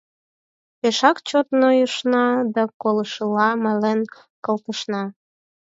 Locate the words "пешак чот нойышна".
0.79-2.25